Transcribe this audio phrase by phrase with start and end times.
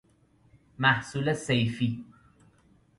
[0.79, 2.05] محصول صیفی